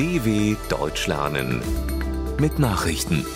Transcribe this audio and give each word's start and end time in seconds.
DW 0.00 0.56
Deutsch 0.70 1.06
lernen 1.08 1.60
mit 2.38 2.58
Nachrichten. 2.58 3.26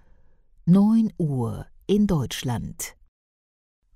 9 0.65 1.13
Uhr 1.19 1.67
in 1.85 2.07
Deutschland. 2.07 2.95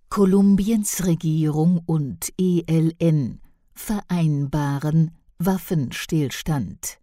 Kolumbiens 0.10 1.08
Regierung 1.08 1.82
und 1.88 2.32
ELN 2.40 3.42
vereinbaren 3.74 5.18
Waffenstillstand. 5.40 7.00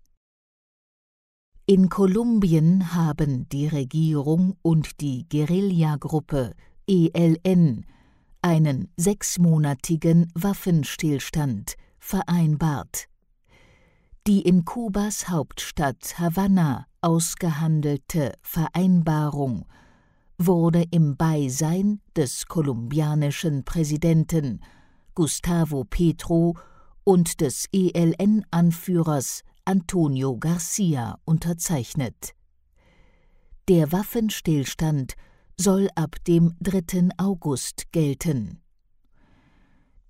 In 1.71 1.89
Kolumbien 1.89 2.95
haben 2.97 3.49
die 3.51 3.69
Regierung 3.69 4.57
und 4.61 5.01
die 5.01 5.29
Guerillagruppe 5.29 6.57
ELN 6.89 7.87
einen 8.43 8.89
sechsmonatigen 8.97 10.33
Waffenstillstand 10.35 11.77
vereinbart. 12.01 13.07
Die 14.27 14.41
in 14.41 14.65
Kubas 14.65 15.29
Hauptstadt 15.29 16.19
Havanna 16.19 16.89
ausgehandelte 17.03 18.33
Vereinbarung 18.43 19.65
wurde 20.39 20.85
im 20.91 21.17
Beisein 21.17 22.01
des 22.17 22.47
kolumbianischen 22.47 23.63
Präsidenten 23.65 24.61
Gustavo 25.15 25.85
Petro 25.85 26.57
und 27.05 27.41
des 27.41 27.67
ELN-Anführers 27.73 29.45
Antonio 29.65 30.37
Garcia 30.37 31.19
unterzeichnet. 31.25 32.35
Der 33.69 33.93
Waffenstillstand 33.93 35.15
soll 35.57 35.89
ab 35.95 36.17
dem 36.27 36.57
3. 36.61 37.11
August 37.19 37.93
gelten. 37.93 38.61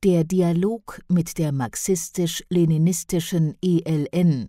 Der 0.03 0.25
Dialog 0.25 1.03
mit 1.09 1.37
der 1.37 1.53
marxistisch-leninistischen 1.53 3.55
ELN 3.63 4.49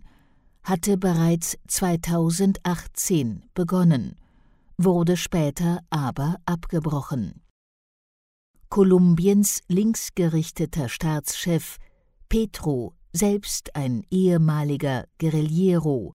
hatte 0.62 0.96
bereits 0.96 1.58
2018 1.68 3.44
begonnen, 3.52 4.16
wurde 4.78 5.18
später 5.18 5.80
aber 5.90 6.36
abgebrochen. 6.46 7.42
Kolumbiens 8.70 9.60
linksgerichteter 9.68 10.88
Staatschef 10.88 11.76
Petro, 12.30 12.94
selbst 13.12 13.76
ein 13.76 14.04
ehemaliger 14.10 15.04
Guerillero, 15.18 16.14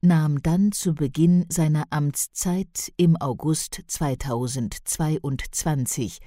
nahm 0.00 0.42
dann 0.42 0.72
zu 0.72 0.94
Beginn 0.94 1.46
seiner 1.48 1.84
Amtszeit 1.90 2.92
im 2.96 3.16
August 3.16 3.82
2022 3.86 6.18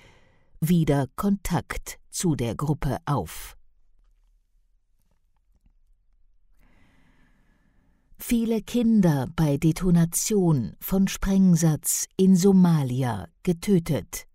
wieder 0.61 1.07
Kontakt 1.15 1.99
zu 2.09 2.35
der 2.35 2.55
Gruppe 2.55 2.97
auf. 3.05 3.57
Viele 8.17 8.61
Kinder 8.61 9.27
bei 9.35 9.57
Detonation 9.57 10.75
von 10.79 11.07
Sprengsatz 11.07 12.07
in 12.17 12.35
Somalia 12.35 13.27
getötet. 13.43 14.25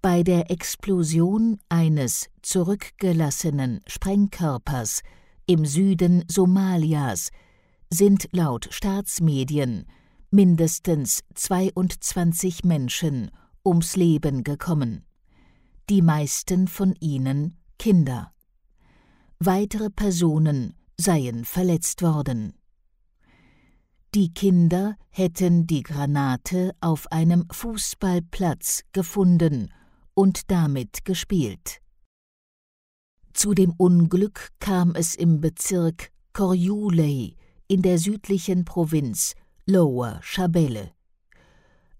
Bei 0.00 0.22
der 0.22 0.48
Explosion 0.48 1.58
eines 1.68 2.28
zurückgelassenen 2.42 3.80
Sprengkörpers 3.88 5.02
im 5.46 5.66
Süden 5.66 6.24
Somalias 6.28 7.30
sind 7.90 8.28
laut 8.30 8.68
Staatsmedien 8.70 9.86
mindestens 10.30 11.22
22 11.34 12.62
Menschen 12.62 13.32
ums 13.66 13.96
Leben 13.96 14.44
gekommen, 14.44 15.04
die 15.90 16.02
meisten 16.02 16.68
von 16.68 16.94
ihnen 17.00 17.58
Kinder. 17.76 18.32
Weitere 19.40 19.90
Personen 19.90 20.74
seien 20.96 21.44
verletzt 21.44 22.02
worden. 22.02 22.54
Die 24.14 24.32
Kinder 24.32 24.94
hätten 25.10 25.66
die 25.66 25.82
Granate 25.82 26.72
auf 26.80 27.10
einem 27.10 27.46
Fußballplatz 27.50 28.84
gefunden 28.92 29.72
und 30.18 30.50
damit 30.50 31.04
gespielt. 31.04 31.80
Zu 33.32 33.54
dem 33.54 33.72
Unglück 33.76 34.48
kam 34.58 34.96
es 34.96 35.14
im 35.14 35.40
Bezirk 35.40 36.10
Koryuley 36.32 37.36
in 37.68 37.82
der 37.82 37.98
südlichen 37.98 38.64
Provinz 38.64 39.36
Lower 39.64 40.18
Shabelle. 40.20 40.90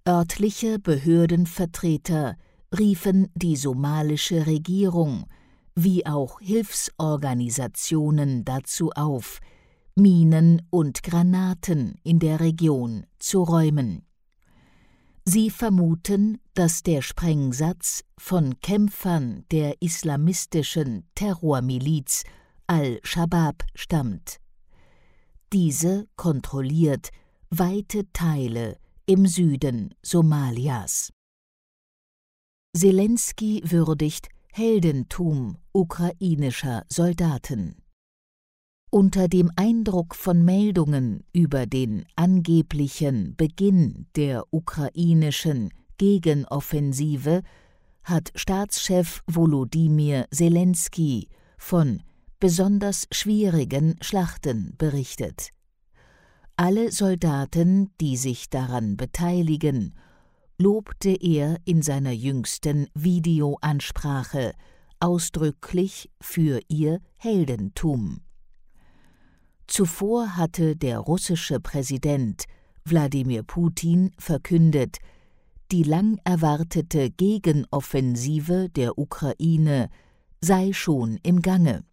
Örtliche 0.04 0.80
Behördenvertreter 0.80 2.36
riefen 2.76 3.28
die 3.36 3.54
somalische 3.54 4.48
Regierung 4.48 5.26
wie 5.76 6.04
auch 6.04 6.40
Hilfsorganisationen 6.40 8.44
dazu 8.44 8.90
auf, 8.96 9.38
Minen 9.94 10.62
und 10.70 11.04
Granaten 11.04 11.94
in 12.02 12.18
der 12.18 12.40
Region 12.40 13.06
zu 13.20 13.44
räumen. 13.44 14.07
Sie 15.30 15.50
vermuten, 15.50 16.40
dass 16.54 16.82
der 16.82 17.02
Sprengsatz 17.02 18.02
von 18.16 18.58
Kämpfern 18.60 19.44
der 19.50 19.82
islamistischen 19.82 21.06
Terrormiliz 21.14 22.24
Al-Shabaab 22.66 23.62
stammt. 23.74 24.40
Diese 25.52 26.08
kontrolliert 26.16 27.10
weite 27.50 28.10
Teile 28.14 28.78
im 29.04 29.26
Süden 29.26 29.94
Somalias. 30.02 31.12
Zelensky 32.74 33.60
würdigt 33.66 34.30
Heldentum 34.50 35.58
ukrainischer 35.74 36.86
Soldaten. 36.88 37.76
Unter 38.90 39.28
dem 39.28 39.52
Eindruck 39.54 40.14
von 40.14 40.42
Meldungen 40.42 41.22
über 41.34 41.66
den 41.66 42.06
angeblichen 42.16 43.36
Beginn 43.36 44.06
der 44.16 44.44
ukrainischen 44.50 45.74
Gegenoffensive 45.98 47.42
hat 48.02 48.32
Staatschef 48.34 49.22
Volodymyr 49.26 50.24
Zelensky 50.30 51.28
von 51.58 52.02
besonders 52.40 53.06
schwierigen 53.12 53.96
Schlachten 54.00 54.74
berichtet. 54.78 55.50
Alle 56.56 56.90
Soldaten, 56.90 57.90
die 58.00 58.16
sich 58.16 58.48
daran 58.48 58.96
beteiligen, 58.96 59.94
lobte 60.56 61.10
er 61.10 61.58
in 61.66 61.82
seiner 61.82 62.12
jüngsten 62.12 62.86
Videoansprache 62.94 64.54
ausdrücklich 64.98 66.10
für 66.22 66.60
ihr 66.68 67.00
Heldentum. 67.18 68.22
Zuvor 69.68 70.36
hatte 70.36 70.76
der 70.76 70.98
russische 70.98 71.60
Präsident 71.60 72.44
Wladimir 72.86 73.42
Putin 73.42 74.10
verkündet, 74.18 74.96
die 75.70 75.82
lang 75.82 76.18
erwartete 76.24 77.10
Gegenoffensive 77.10 78.70
der 78.70 78.98
Ukraine 78.98 79.90
sei 80.40 80.72
schon 80.72 81.18
im 81.22 81.42
Gange. 81.42 81.84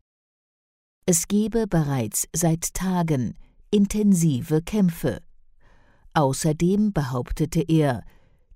Es 1.05 1.27
gebe 1.27 1.67
bereits 1.67 2.27
seit 2.33 2.73
Tagen 2.73 3.37
intensive 3.71 4.61
Kämpfe. 4.61 5.19
Außerdem 6.13 6.93
behauptete 6.93 7.61
er, 7.61 8.03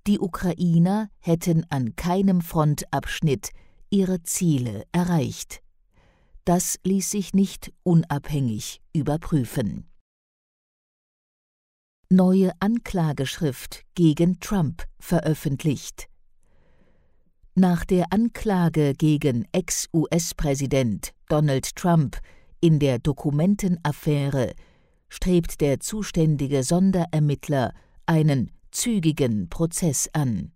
die 0.06 0.18
Ukrainer 0.18 1.10
hätten 1.18 1.66
an 1.68 1.94
keinem 1.94 2.40
Frontabschnitt 2.40 3.50
ihre 3.90 4.22
Ziele 4.22 4.84
erreicht. 4.92 5.60
Das 6.44 6.78
ließ 6.84 7.10
sich 7.10 7.34
nicht 7.34 7.72
unabhängig 7.82 8.80
überprüfen. 8.92 9.86
Neue 12.08 12.50
Anklageschrift 12.58 13.84
gegen 13.94 14.40
Trump 14.40 14.84
veröffentlicht. 14.98 16.08
Nach 17.54 17.84
der 17.84 18.06
Anklage 18.10 18.94
gegen 18.94 19.46
Ex-US-Präsident 19.52 21.12
Donald 21.28 21.76
Trump 21.76 22.18
in 22.60 22.78
der 22.78 22.98
Dokumentenaffäre 22.98 24.54
strebt 25.08 25.60
der 25.60 25.80
zuständige 25.80 26.62
Sonderermittler 26.62 27.74
einen 28.06 28.50
zügigen 28.70 29.48
Prozess 29.48 30.08
an. 30.12 30.52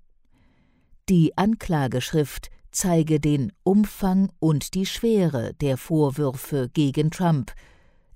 Die 1.08 1.36
Anklageschrift 1.36 2.48
zeige 2.74 3.20
den 3.20 3.52
Umfang 3.62 4.30
und 4.40 4.74
die 4.74 4.84
Schwere 4.84 5.54
der 5.54 5.76
Vorwürfe 5.76 6.68
gegen 6.72 7.10
Trump, 7.10 7.52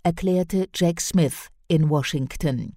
erklärte 0.03 0.69
Jack 0.75 1.01
Smith 1.01 1.49
in 1.69 1.89
Washington. 1.89 2.77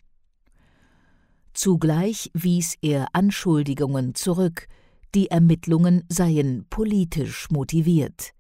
Zugleich 1.53 2.29
wies 2.33 2.75
er 2.81 3.07
Anschuldigungen 3.13 4.15
zurück, 4.15 4.67
die 5.15 5.29
Ermittlungen 5.29 6.03
seien 6.07 6.65
politisch 6.69 7.49
motiviert. 7.49 8.31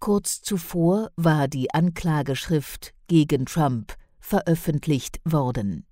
Kurz 0.00 0.42
zuvor 0.42 1.10
war 1.16 1.46
die 1.46 1.72
Anklageschrift 1.72 2.92
gegen 3.06 3.46
Trump 3.46 3.94
veröffentlicht 4.18 5.20
worden. 5.24 5.86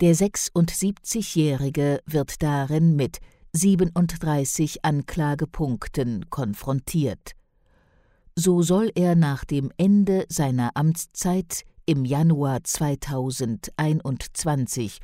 Der 0.00 0.14
76-Jährige 0.16 2.00
wird 2.06 2.42
darin 2.42 2.96
mit 2.96 3.18
37 3.52 4.84
Anklagepunkten 4.84 6.30
konfrontiert. 6.30 7.32
So 8.36 8.62
soll 8.62 8.92
er 8.94 9.16
nach 9.16 9.44
dem 9.44 9.72
Ende 9.76 10.24
seiner 10.28 10.70
Amtszeit 10.74 11.64
im 11.84 12.04
Januar 12.04 12.62
2021 12.62 15.00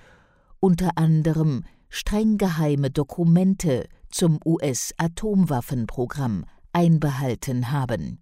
unter 0.60 0.96
anderem 0.96 1.64
streng 1.88 2.38
geheime 2.38 2.90
Dokumente 2.90 3.88
zum 4.10 4.38
US-Atomwaffenprogramm 4.44 6.44
einbehalten 6.72 7.72
haben. 7.72 8.20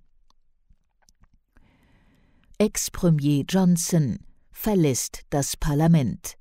Ex-Premier 2.58 3.44
Johnson 3.48 4.18
verlässt 4.52 5.22
das 5.30 5.56
Parlament. 5.56 6.36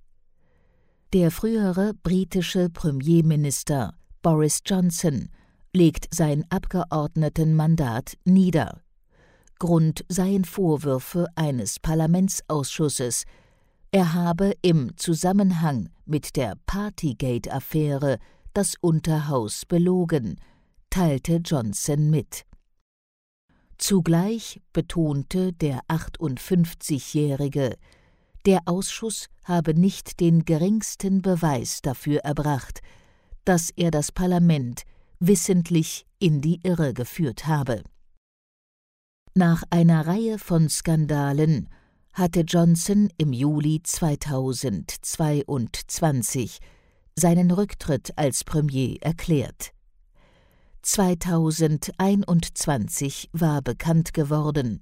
Der 1.13 1.29
frühere 1.29 1.93
britische 1.93 2.71
Premierminister 2.71 3.93
Boris 4.23 4.61
Johnson 4.65 5.29
legt 5.71 6.07
sein 6.11 6.43
Abgeordnetenmandat 6.49 8.17
nieder. 8.25 8.81
Grund 9.59 10.03
seien 10.09 10.43
Vorwürfe 10.43 11.27
eines 11.35 11.79
Parlamentsausschusses, 11.79 13.25
er 13.91 14.15
habe 14.15 14.53
im 14.63 14.97
Zusammenhang 14.97 15.89
mit 16.07 16.35
der 16.35 16.55
Partygate-Affäre 16.65 18.17
das 18.55 18.73
Unterhaus 18.81 19.67
belogen, 19.67 20.39
teilte 20.89 21.35
Johnson 21.45 22.09
mit. 22.09 22.43
Zugleich 23.77 24.61
betonte 24.73 25.53
der 25.53 25.81
58-Jährige, 25.89 27.75
der 28.45 28.61
Ausschuss 28.65 29.27
habe 29.45 29.73
nicht 29.73 30.19
den 30.19 30.43
geringsten 30.45 31.21
Beweis 31.21 31.81
dafür 31.81 32.19
erbracht, 32.21 32.81
dass 33.45 33.69
er 33.75 33.91
das 33.91 34.11
Parlament 34.11 34.83
wissentlich 35.19 36.05
in 36.19 36.41
die 36.41 36.59
Irre 36.63 36.93
geführt 36.93 37.47
habe. 37.47 37.83
Nach 39.35 39.63
einer 39.69 40.05
Reihe 40.05 40.37
von 40.37 40.67
Skandalen 40.69 41.69
hatte 42.13 42.41
Johnson 42.41 43.09
im 43.17 43.31
Juli 43.33 43.81
2022 43.81 46.59
seinen 47.15 47.49
Rücktritt 47.51 48.11
als 48.17 48.43
Premier 48.43 48.97
erklärt. 49.01 49.71
2021 50.83 53.29
war 53.31 53.61
bekannt 53.61 54.13
geworden, 54.13 54.81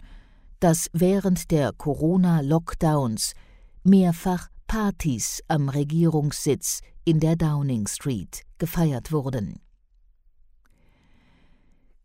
dass 0.60 0.90
während 0.94 1.52
der 1.52 1.74
Corona-Lockdowns 1.74 3.34
mehrfach 3.84 4.48
Partys 4.68 5.42
am 5.48 5.70
Regierungssitz 5.70 6.82
in 7.04 7.20
der 7.20 7.36
Downing 7.36 7.88
Street 7.88 8.44
gefeiert 8.58 9.12
wurden. 9.12 9.60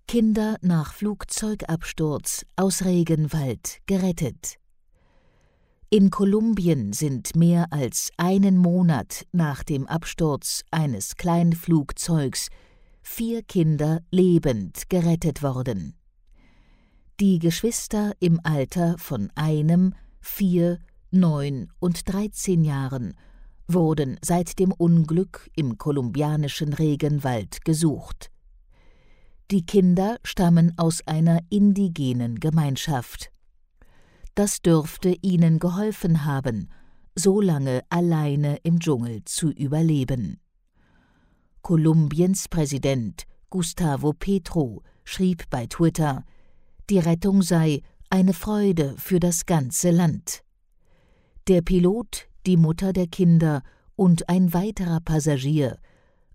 Kinder 0.08 0.56
nach 0.62 0.94
Flugzeugabsturz 0.94 2.46
aus 2.56 2.84
Regenwald 2.84 3.78
gerettet. 3.86 4.56
In 5.90 6.10
Kolumbien 6.10 6.92
sind 6.92 7.36
mehr 7.36 7.66
als 7.70 8.10
einen 8.16 8.56
Monat 8.56 9.24
nach 9.32 9.62
dem 9.62 9.86
Absturz 9.86 10.62
eines 10.70 11.16
Kleinflugzeugs 11.16 12.48
vier 13.02 13.42
Kinder 13.42 14.00
lebend 14.10 14.88
gerettet 14.88 15.42
worden. 15.42 15.94
Die 17.20 17.38
Geschwister 17.38 18.12
im 18.18 18.40
Alter 18.42 18.98
von 18.98 19.30
einem, 19.36 19.94
vier, 20.20 20.80
neun 21.16 21.72
und 21.78 22.12
dreizehn 22.12 22.64
Jahren 22.64 23.14
wurden 23.68 24.18
seit 24.22 24.58
dem 24.58 24.72
Unglück 24.72 25.50
im 25.56 25.78
kolumbianischen 25.78 26.72
Regenwald 26.72 27.64
gesucht. 27.64 28.30
Die 29.50 29.64
Kinder 29.64 30.18
stammen 30.24 30.72
aus 30.76 31.06
einer 31.06 31.40
indigenen 31.50 32.40
Gemeinschaft. 32.40 33.30
Das 34.34 34.60
dürfte 34.60 35.16
ihnen 35.22 35.58
geholfen 35.58 36.24
haben, 36.24 36.68
so 37.14 37.40
lange 37.40 37.82
alleine 37.88 38.56
im 38.62 38.78
Dschungel 38.80 39.24
zu 39.24 39.50
überleben. 39.50 40.40
Kolumbiens 41.62 42.48
Präsident 42.48 43.24
Gustavo 43.50 44.12
Petro 44.12 44.82
schrieb 45.04 45.48
bei 45.50 45.66
Twitter, 45.66 46.24
die 46.90 46.98
Rettung 46.98 47.42
sei 47.42 47.82
eine 48.10 48.34
Freude 48.34 48.94
für 48.98 49.18
das 49.18 49.46
ganze 49.46 49.90
Land. 49.90 50.42
Der 51.48 51.62
Pilot, 51.62 52.28
die 52.44 52.56
Mutter 52.56 52.92
der 52.92 53.06
Kinder 53.06 53.62
und 53.94 54.28
ein 54.28 54.52
weiterer 54.52 54.98
Passagier 54.98 55.78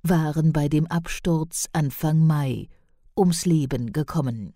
waren 0.04 0.54
bei 0.54 0.70
dem 0.70 0.88
Absturz 0.88 1.68
Anfang 1.74 2.26
Mai 2.26 2.70
ums 3.18 3.46
Leben 3.46 3.92
gekommen. 3.92 4.54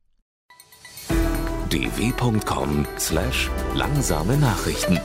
dw.com/langsame 1.71 4.37
Nachrichten 4.37 4.99